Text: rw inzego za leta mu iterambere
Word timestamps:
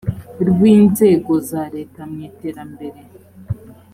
rw 0.49 0.59
inzego 0.75 1.33
za 1.49 1.63
leta 1.75 2.01
mu 2.09 2.17
iterambere 2.29 2.99